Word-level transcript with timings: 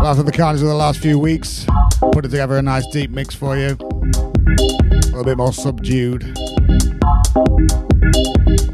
Well, 0.00 0.08
after 0.08 0.22
the 0.22 0.32
carnage 0.32 0.62
of 0.62 0.68
the 0.68 0.74
last 0.74 1.00
few 1.00 1.18
weeks, 1.18 1.66
put 2.12 2.24
it 2.24 2.30
together 2.30 2.56
a 2.56 2.62
nice 2.62 2.86
deep 2.86 3.10
mix 3.10 3.34
for 3.34 3.54
you. 3.54 3.76
A 3.78 5.12
little 5.12 5.24
bit 5.24 5.36
more 5.36 5.52
subdued, 5.52 6.22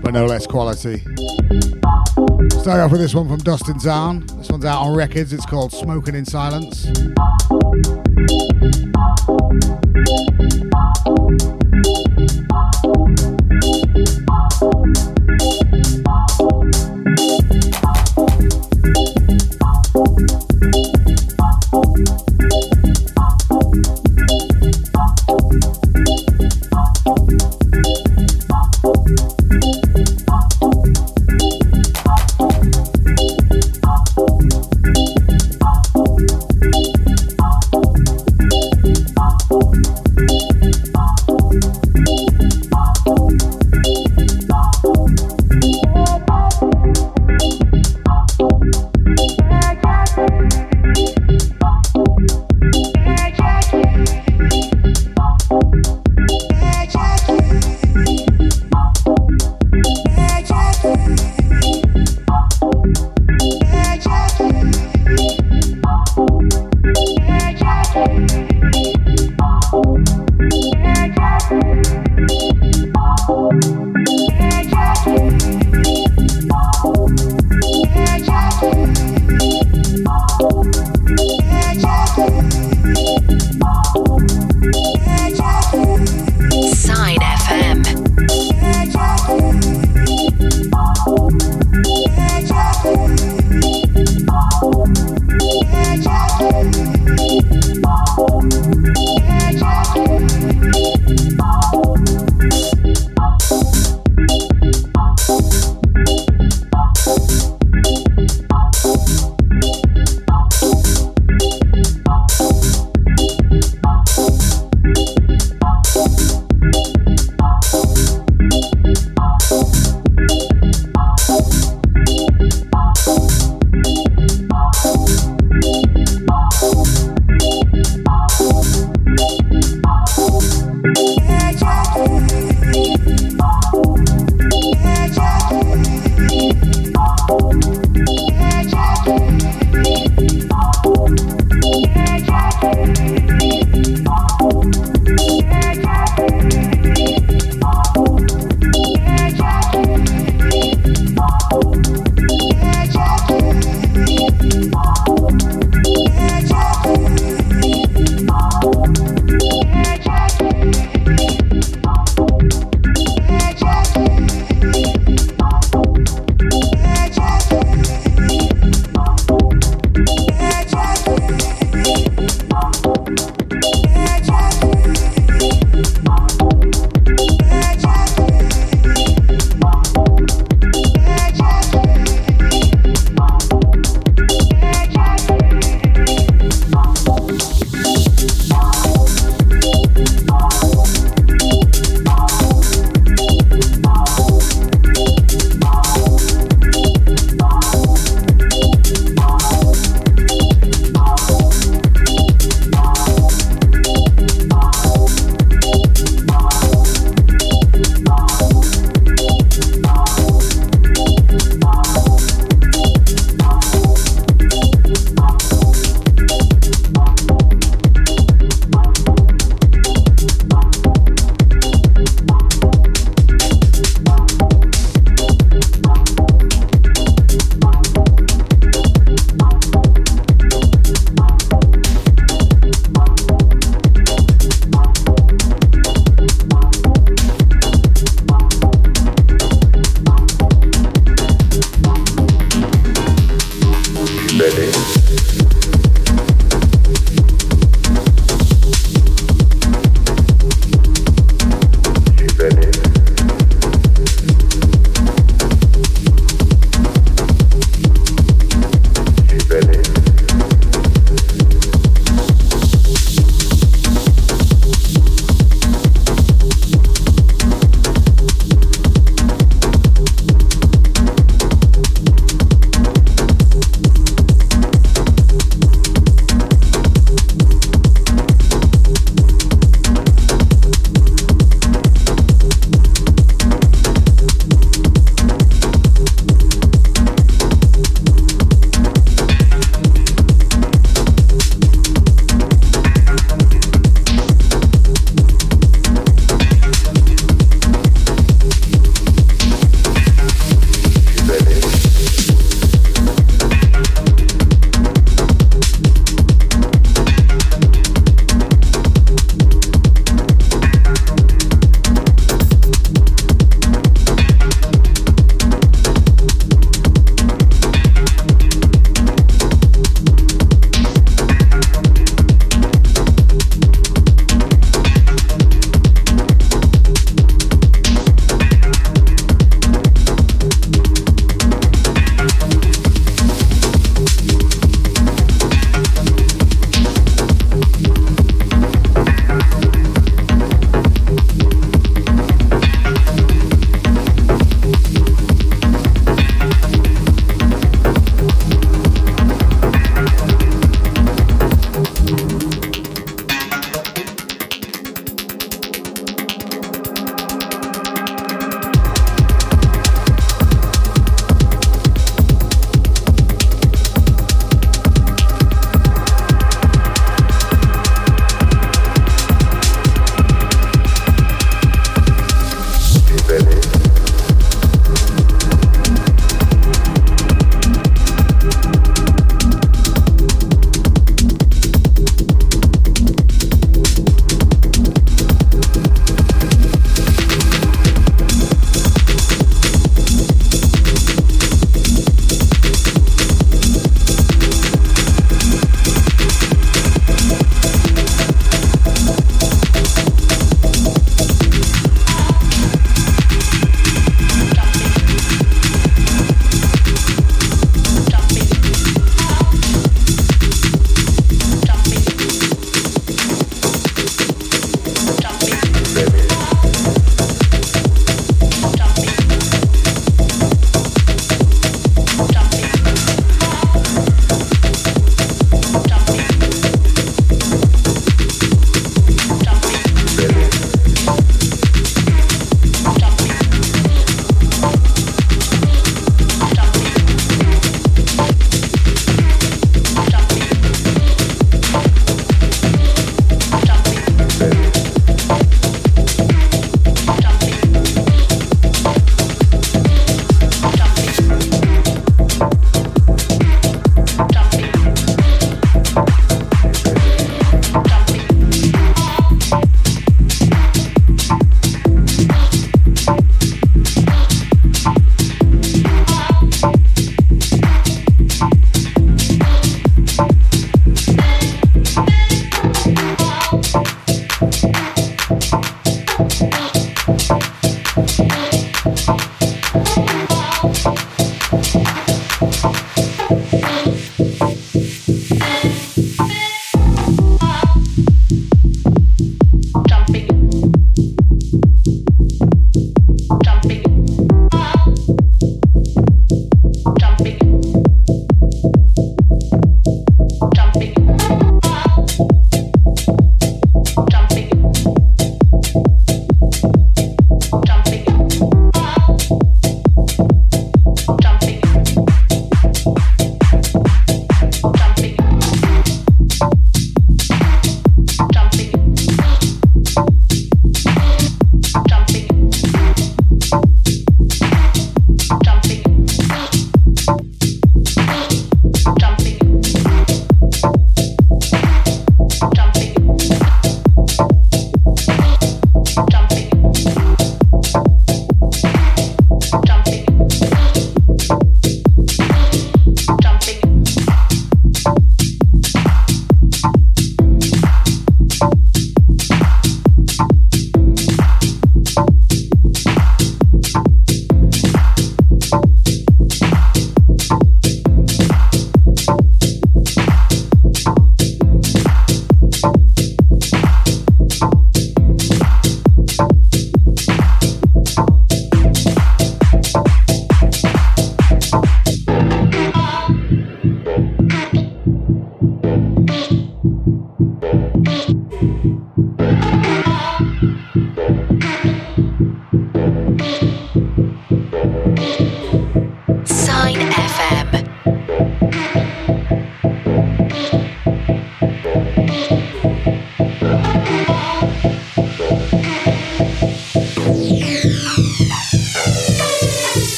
but 0.00 0.12
no 0.12 0.24
less 0.26 0.46
quality. 0.46 0.98
Start 2.60 2.78
off 2.78 2.92
with 2.92 3.00
this 3.00 3.12
one 3.12 3.28
from 3.28 3.38
Dustin 3.38 3.80
Zahn. 3.80 4.24
This 4.38 4.50
one's 4.50 4.64
out 4.64 4.82
on 4.82 4.96
Rekids. 4.96 5.32
It's 5.32 5.44
called 5.44 5.72
Smoking 5.72 6.14
in 6.14 6.24
Silence. 6.24 6.86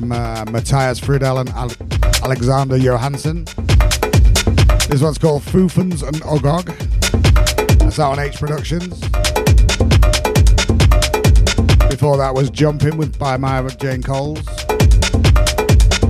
From 0.00 0.12
uh, 0.12 0.46
Mattias 0.46 0.98
Fridell 0.98 1.40
and 1.40 1.50
Al- 1.50 2.24
Alexander 2.24 2.78
Johansson. 2.78 3.44
This 4.88 5.02
one's 5.02 5.18
called 5.18 5.42
Fuffens 5.42 6.02
and 6.02 6.16
Ofog. 6.22 6.64
That's 7.80 7.98
out 7.98 8.12
on 8.12 8.18
H 8.18 8.36
Productions. 8.38 8.98
Before 11.90 12.16
that 12.16 12.32
was 12.34 12.48
Jumping 12.48 12.96
with 12.96 13.18
by 13.18 13.36
Maya 13.36 13.68
Jane 13.76 14.02
Coles. 14.02 14.40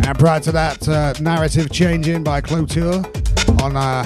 And 0.06 0.16
prior 0.16 0.38
to 0.38 0.52
that, 0.52 0.88
uh, 0.88 1.14
Narrative 1.20 1.68
Changing 1.72 2.22
by 2.22 2.40
Clotur 2.42 3.04
on 3.60 3.76
uh, 3.76 4.04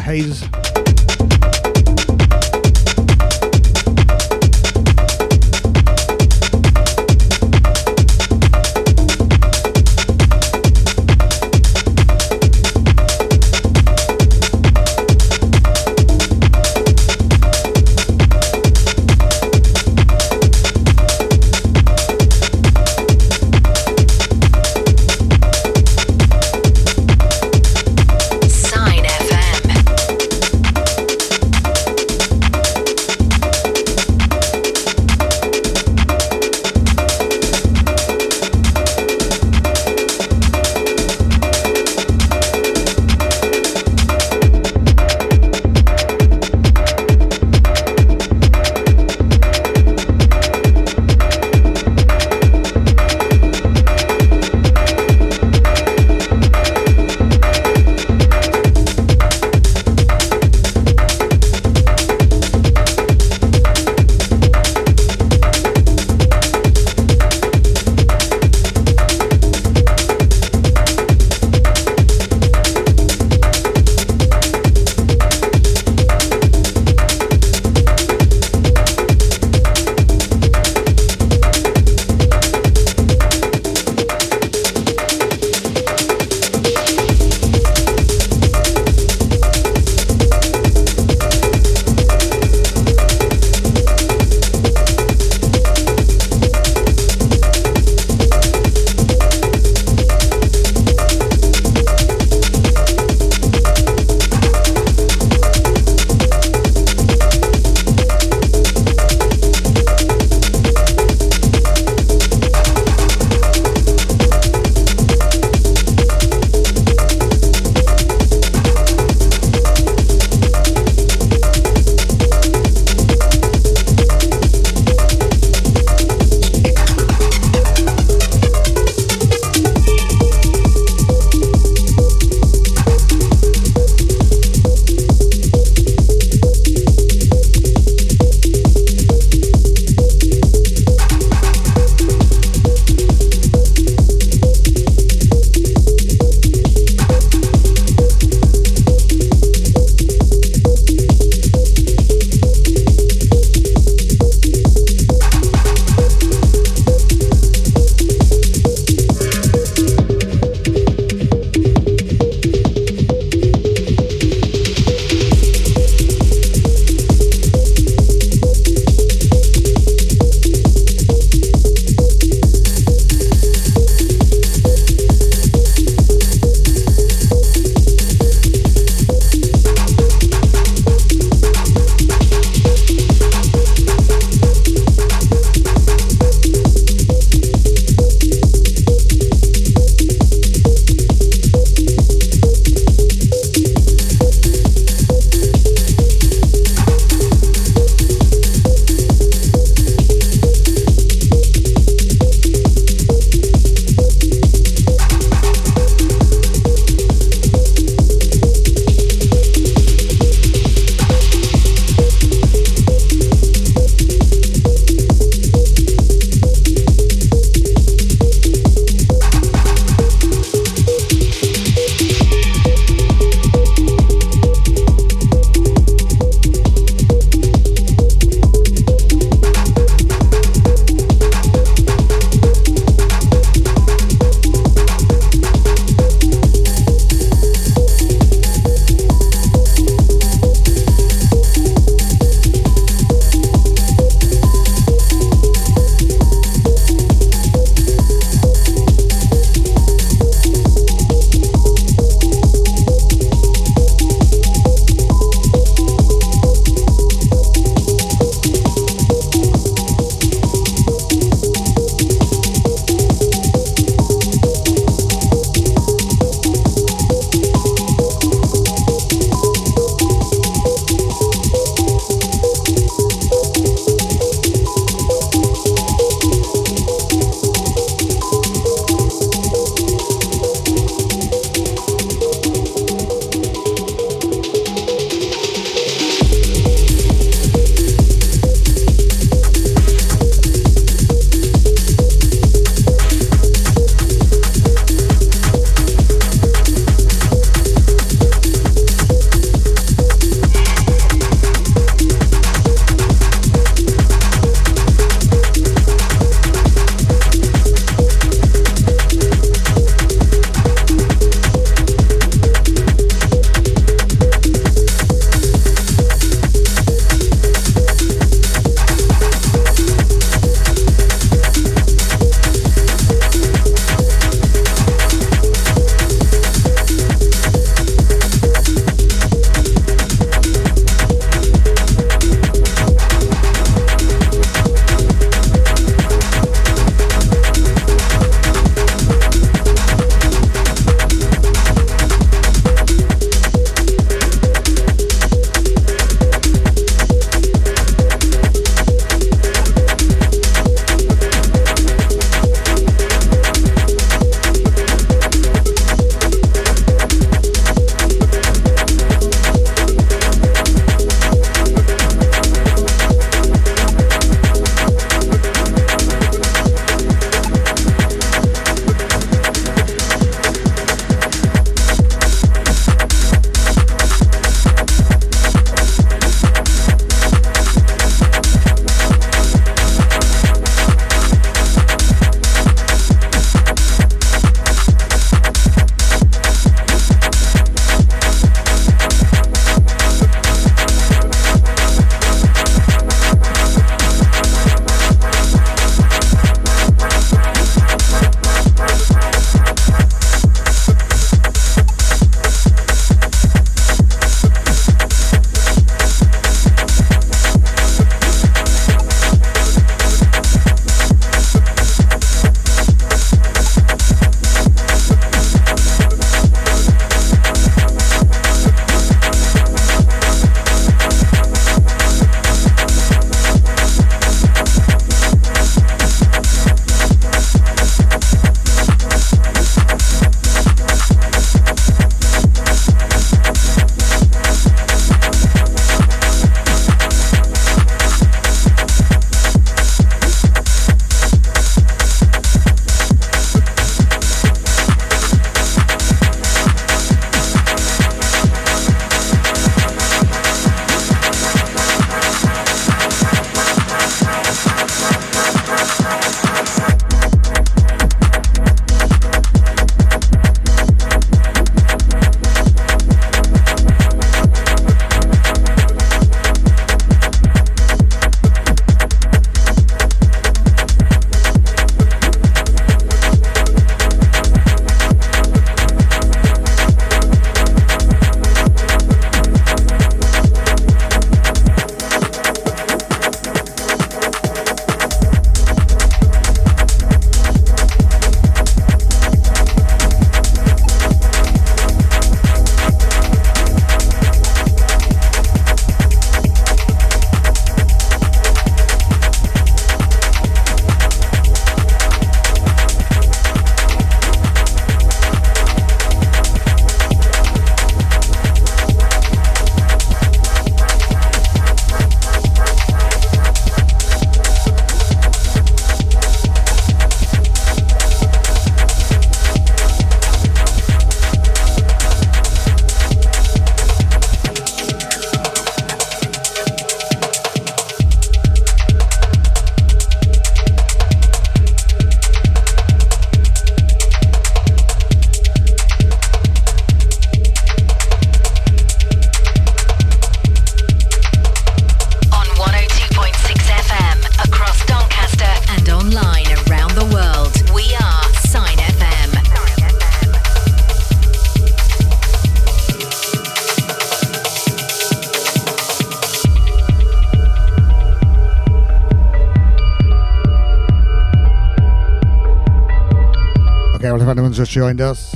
anyone's 564.28 564.56
just 564.56 564.70
joined 564.70 565.00
us. 565.00 565.34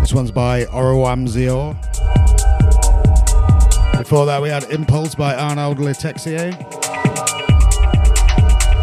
This 0.00 0.12
one's 0.12 0.30
by 0.30 0.64
Oruam 0.64 1.28
Zior. 1.28 1.80
Before 3.96 4.26
that, 4.26 4.42
we 4.42 4.48
had 4.48 4.64
Impulse 4.64 5.14
by 5.14 5.34
Arnaud 5.34 5.76
Le 5.78 5.92
Texier. 5.92 6.52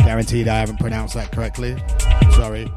Guaranteed 0.05 0.47
I 0.47 0.59
haven't 0.59 0.79
pronounced 0.79 1.15
that 1.15 1.31
correctly. 1.31 1.75
Sorry. 2.35 2.71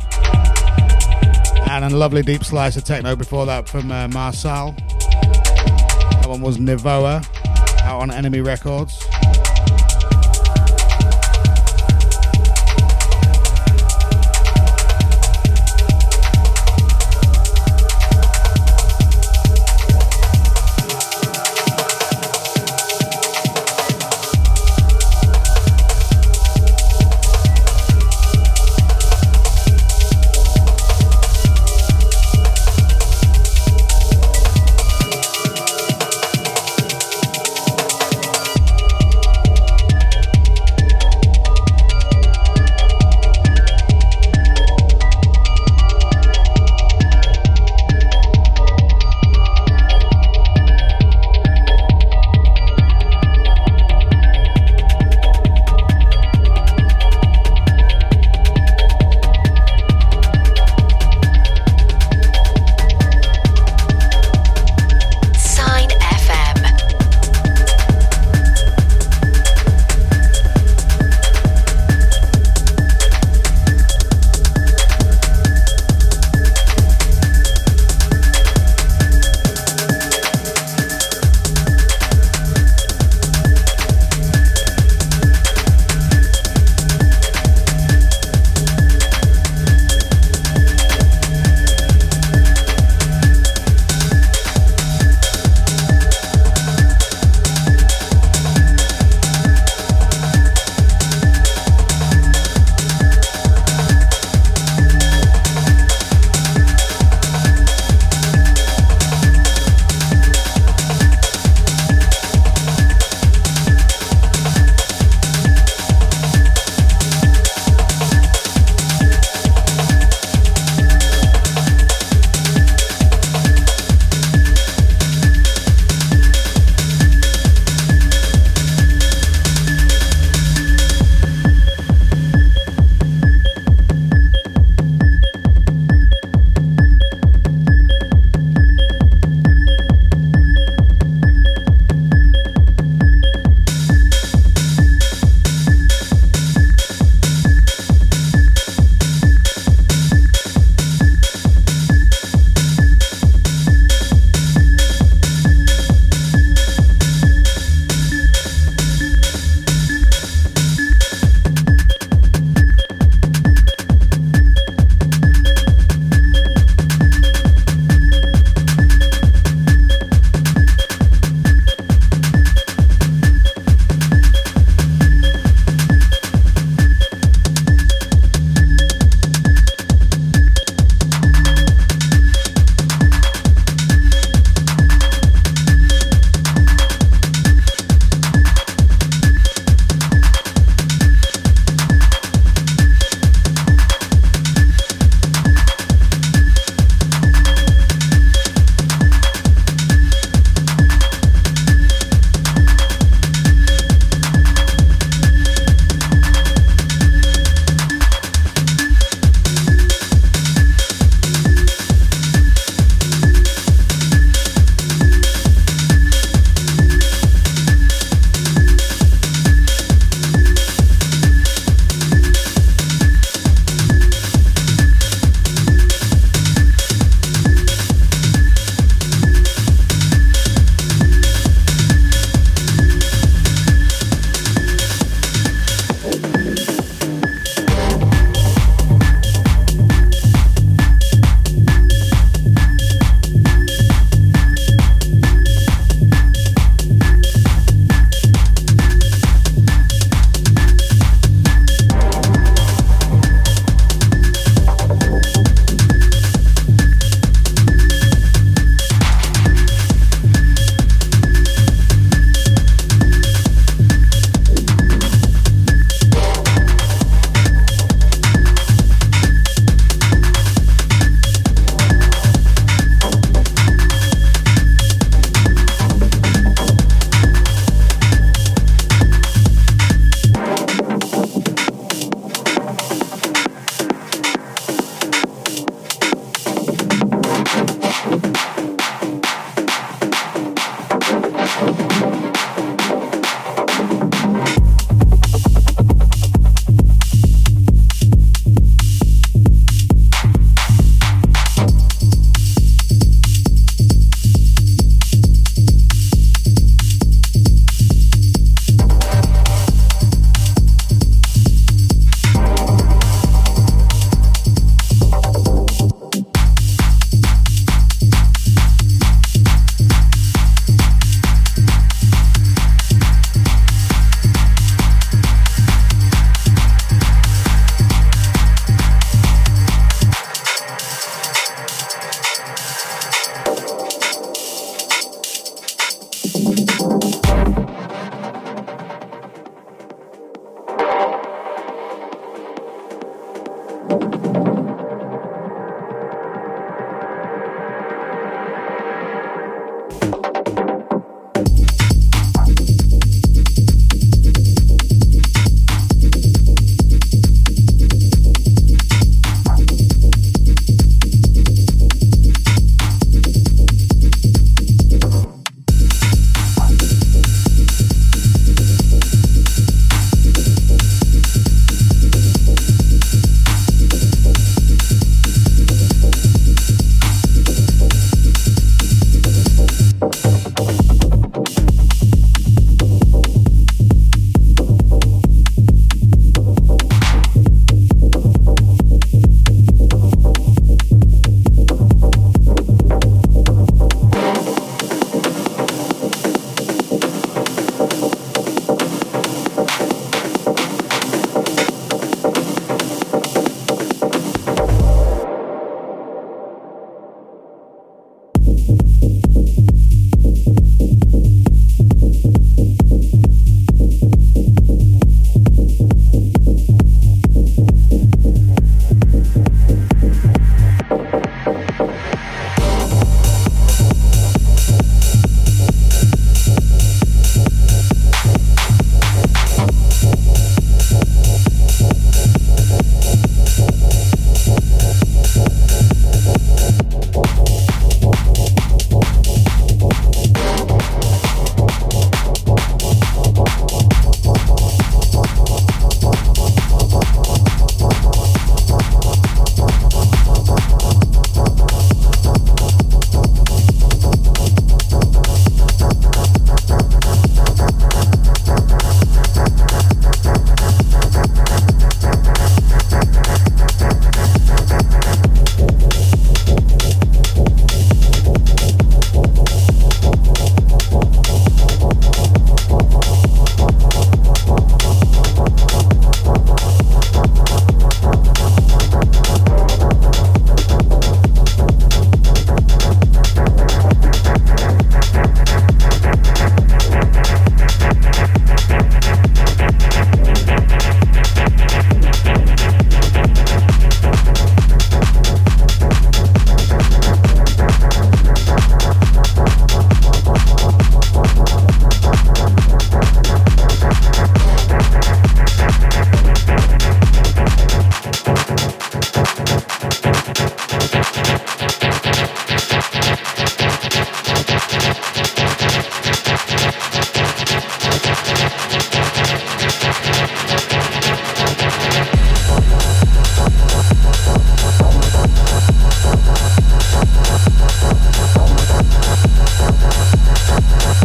And 1.71 1.85
a 1.85 1.97
lovely 1.97 2.23
deep 2.23 2.45
slice 2.45 2.77
of 2.77 2.85
techno 2.85 3.17
before 3.17 3.47
that 3.47 3.69
from 3.69 3.91
uh, 3.91 4.09
Marcal. 4.09 4.75
That 6.25 6.31
one 6.31 6.41
was 6.41 6.57
Nevoa 6.57 7.23
out 7.83 8.01
on 8.01 8.11
Enemy 8.11 8.41
Records. 8.41 8.99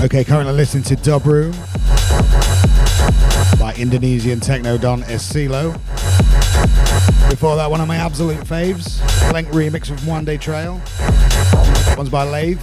Okay, 0.01 0.23
currently 0.23 0.53
listening 0.53 0.83
to 0.85 0.95
Dubroom 0.95 1.51
by 3.59 3.73
Indonesian 3.75 4.39
techno 4.39 4.77
don 4.77 5.03
Ecilo. 5.03 5.73
Before 7.29 7.57
that, 7.57 7.69
one 7.69 7.81
of 7.81 7.87
my 7.89 7.97
absolute 7.97 8.37
faves, 8.37 9.01
Link 9.33 9.49
remix 9.49 9.91
of 9.91 10.01
Muande 10.05 10.39
Trail. 10.39 10.81
One's 11.97 12.09
by 12.09 12.23
Lathe. 12.23 12.59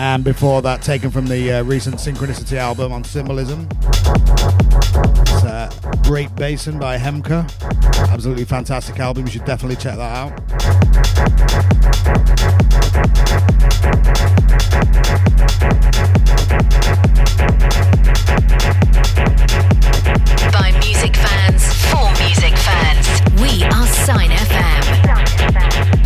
And 0.00 0.24
before 0.24 0.62
that, 0.62 0.80
taken 0.80 1.10
from 1.10 1.26
the 1.26 1.52
uh, 1.52 1.62
recent 1.64 1.96
Synchronicity 1.96 2.56
album 2.56 2.92
on 2.92 3.04
Symbolism. 3.04 3.68
Uh, 5.48 5.70
Great 6.02 6.34
Basin 6.36 6.78
by 6.78 6.98
Hemka. 6.98 7.48
Absolutely 8.10 8.44
fantastic 8.44 9.00
album. 9.00 9.24
You 9.24 9.32
should 9.32 9.46
definitely 9.46 9.76
check 9.76 9.96
that 9.96 10.14
out. 10.14 10.36
By 20.52 20.70
music 20.84 21.16
fans, 21.16 21.64
for 21.90 22.12
music 22.22 22.54
fans. 22.58 23.40
We 23.40 23.64
are 23.64 23.86
Sine 23.86 24.30
FM. 24.30 24.78
lovely 25.68 25.97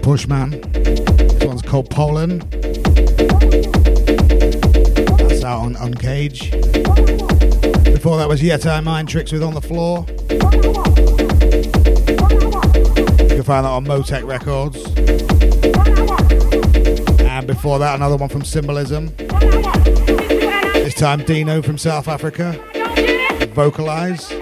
from 0.00 0.16
Pushmann. 0.16 0.60
This 0.72 1.44
one's 1.44 1.62
called 1.62 1.90
Poland. 1.90 2.42
That's 5.18 5.44
out 5.44 5.60
on 5.62 5.74
Uncage. 5.76 6.50
Before 7.84 8.18
that 8.18 8.28
was 8.28 8.40
Yeti 8.40 8.82
Mind 8.84 9.08
Tricks 9.08 9.32
with 9.32 9.42
On 9.42 9.54
the 9.54 9.60
Floor. 9.60 10.06
You 13.20 13.36
can 13.36 13.42
find 13.42 13.64
that 13.64 13.70
on 13.70 13.84
Motech 13.84 14.24
Records. 14.26 14.84
And 17.22 17.46
before 17.46 17.78
that, 17.78 17.94
another 17.94 18.16
one 18.16 18.28
from 18.28 18.44
Symbolism. 18.44 19.14
This 19.16 20.94
time, 20.94 21.20
Deano 21.20 21.64
from 21.64 21.78
South 21.78 22.08
Africa. 22.08 22.58
Vocalize. 23.54 24.39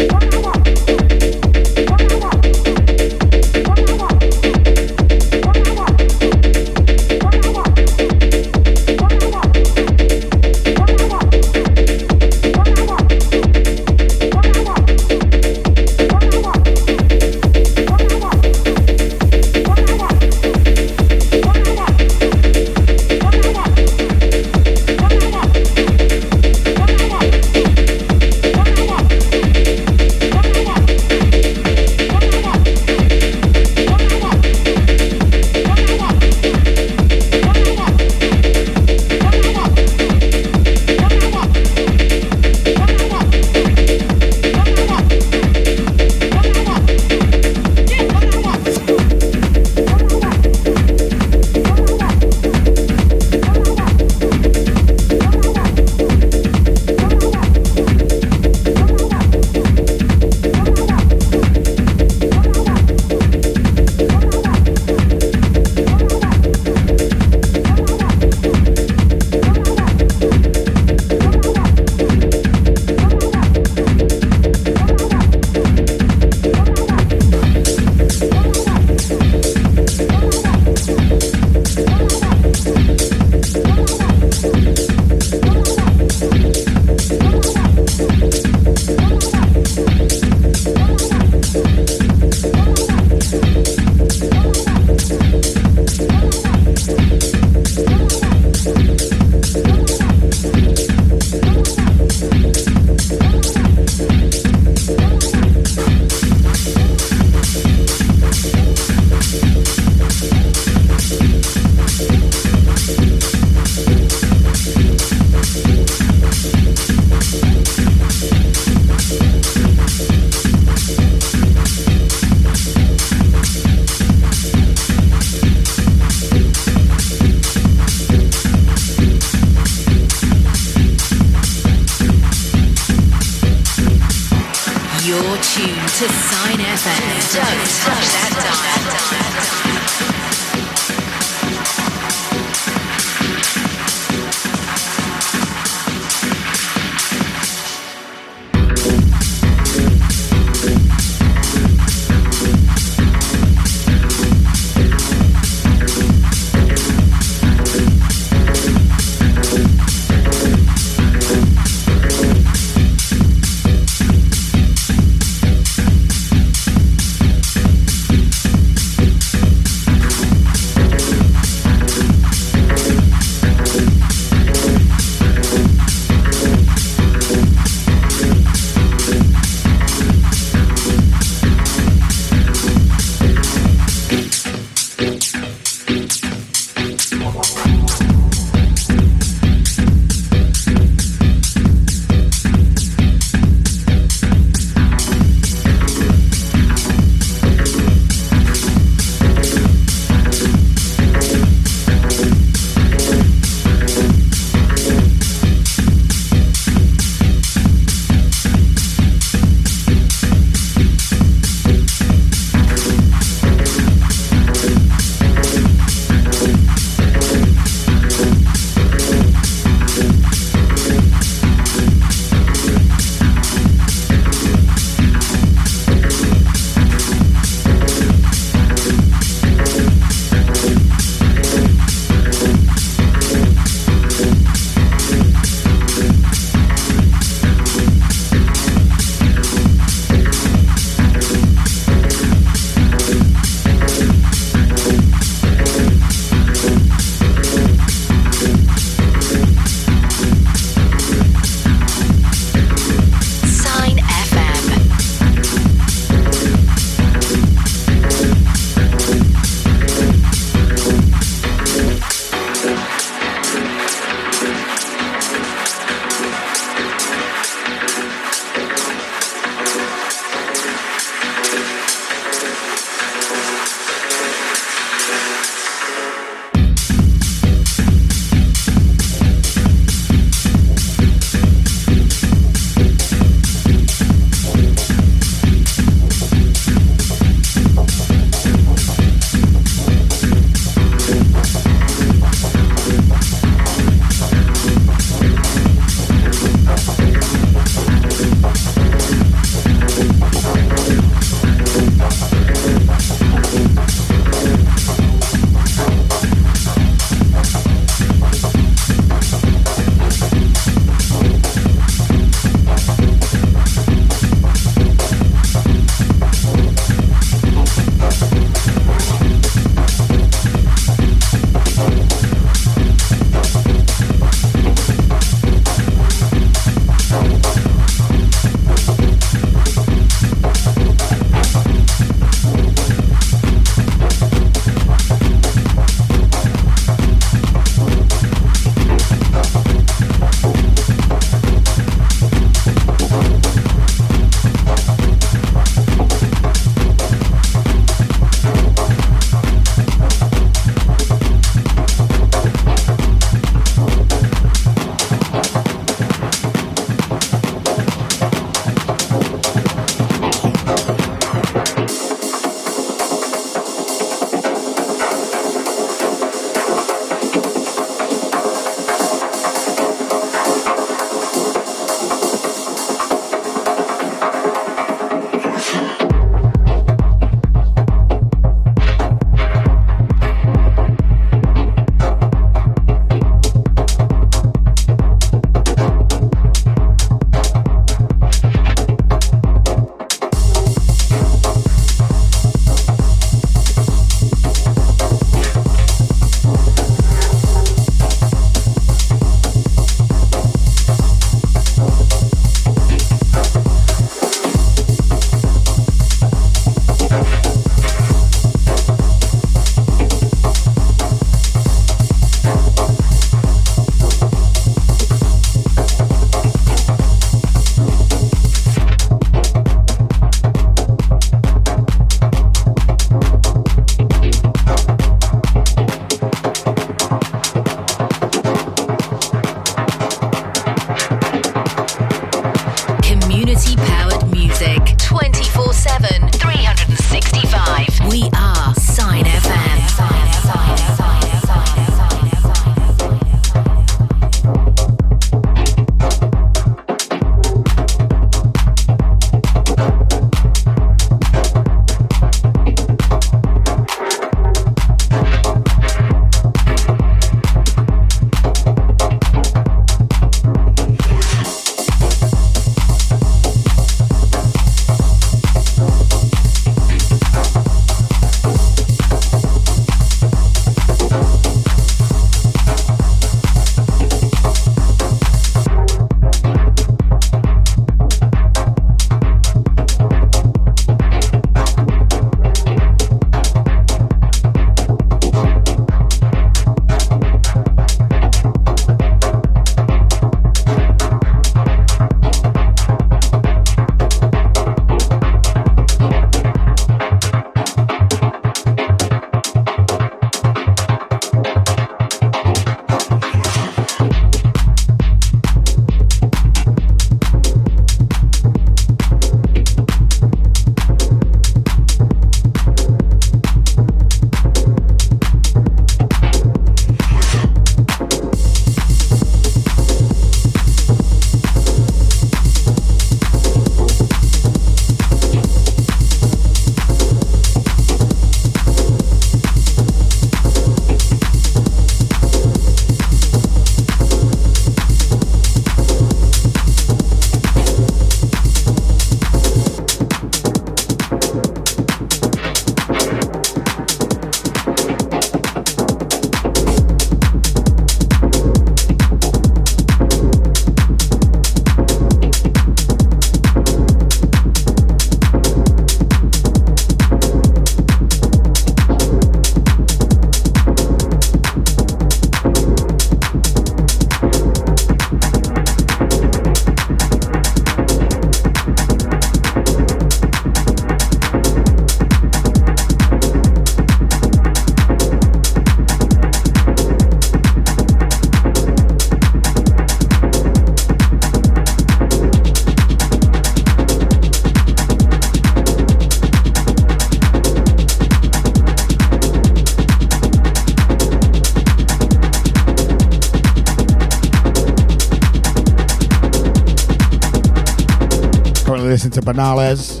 Into 599.22 599.32
Benales. 599.32 600.00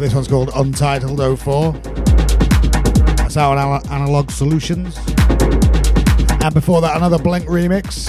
This 0.00 0.14
one's 0.14 0.28
called 0.28 0.50
Untitled 0.54 1.18
04. 1.38 1.72
That's 3.16 3.36
on 3.36 3.58
Analog 3.90 4.30
Solutions. 4.30 4.96
And 6.42 6.54
before 6.54 6.80
that, 6.80 6.96
another 6.96 7.18
Blenk 7.18 7.44
remix. 7.46 8.06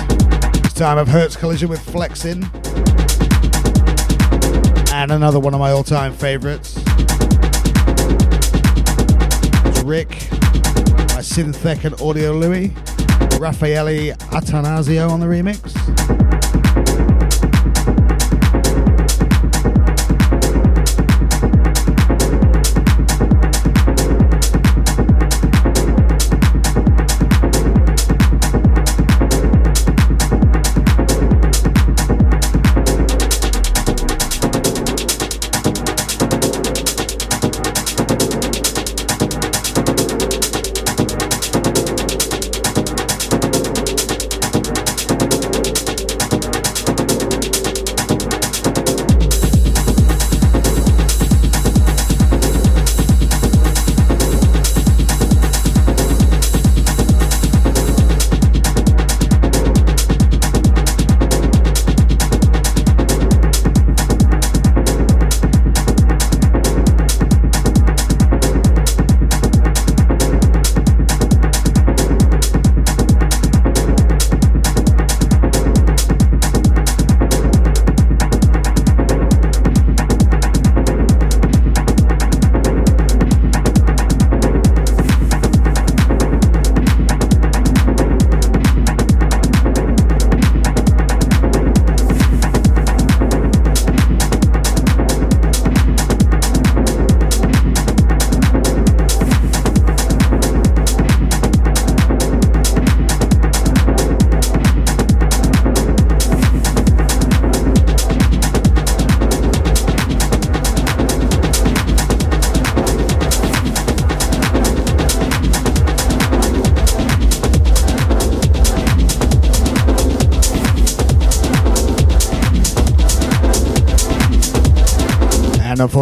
This 0.63 0.73
time 0.73 0.97
of 0.97 1.07
Hertz 1.07 1.35
Collision 1.35 1.69
with 1.69 1.79
Flexin. 1.85 2.43
And 4.93 5.11
another 5.11 5.39
one 5.39 5.53
of 5.53 5.59
my 5.59 5.71
all 5.71 5.83
time 5.83 6.13
favourites. 6.13 6.77
It's 9.67 9.83
Ryc 9.83 10.29
by 11.09 11.21
Synthek 11.21 11.85
and 11.85 11.95
Audiolouis. 11.95 12.71
Raffaele 13.39 14.15
Attanasio 14.31 15.09
on 15.09 15.19
the 15.19 15.27
remix. 15.27 15.72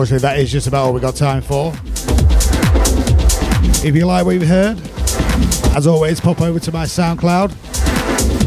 Unfortunately, 0.01 0.27
that 0.27 0.39
is 0.39 0.51
just 0.51 0.65
about 0.65 0.85
all 0.85 0.93
we 0.93 0.99
got 0.99 1.15
time 1.15 1.43
for. 1.43 1.71
If 3.85 3.95
you 3.95 4.07
like 4.07 4.25
what 4.25 4.31
you've 4.31 4.47
heard, 4.47 4.79
as 5.75 5.85
always, 5.85 6.19
pop 6.19 6.41
over 6.41 6.59
to 6.59 6.71
my 6.71 6.85
SoundCloud. 6.85 7.51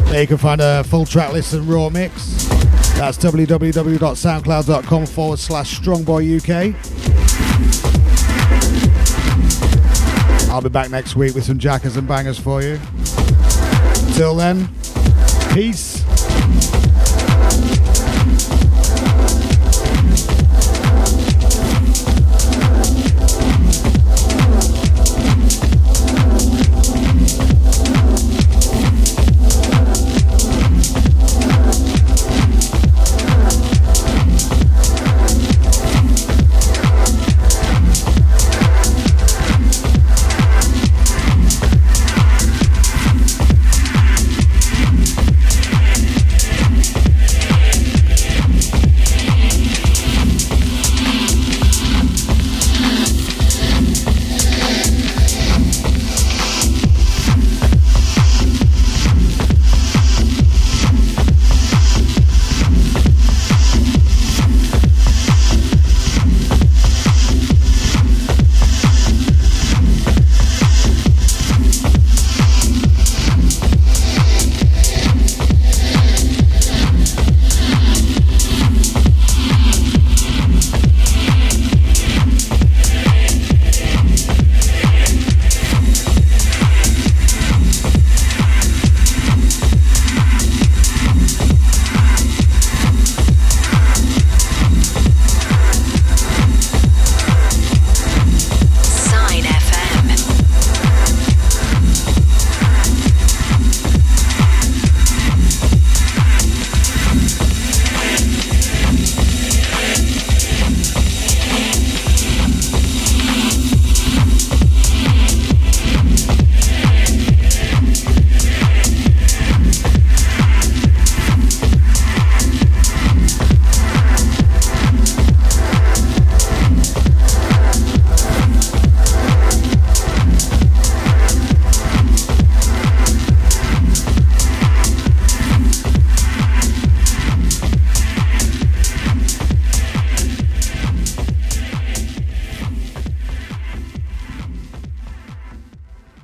There 0.09 0.19
you 0.19 0.27
can 0.27 0.37
find 0.37 0.59
a 0.59 0.83
full 0.83 1.05
track 1.05 1.31
list 1.31 1.53
and 1.53 1.65
raw 1.65 1.87
mix. 1.87 2.43
That's 2.97 3.17
www.soundcloud.com 3.19 5.05
forward 5.05 5.39
slash 5.39 5.79
strongboyuk. 5.79 6.75
I'll 10.49 10.61
be 10.61 10.67
back 10.67 10.89
next 10.89 11.15
week 11.15 11.35
with 11.35 11.45
some 11.45 11.57
jackers 11.57 11.95
and 11.95 12.05
bangers 12.05 12.37
for 12.37 12.61
you. 12.61 12.81
Till 14.13 14.35
then, 14.35 14.67
peace. 15.53 15.94